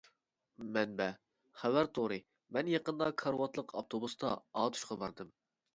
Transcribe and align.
مەنبە: 0.77 1.05
خەۋەر 1.63 1.91
تورى 1.99 2.17
مەن 2.57 2.73
يېقىندا 2.75 3.11
كارىۋاتلىق 3.25 3.79
ئاپتوبۇستا 3.79 4.35
ئاتۇشقا 4.43 5.03
باردىم. 5.07 5.37